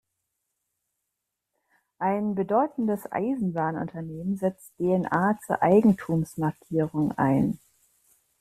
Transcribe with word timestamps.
Ein 1.99 2.33
bedeutendes 2.33 3.03
Eisenbahnunternehmen 3.11 4.35
setzt 4.35 4.71
D 4.79 4.91
N 4.95 5.05
A 5.05 5.37
zur 5.45 5.61
Eigentumsmarkierung 5.61 7.11
ein. 7.19 7.59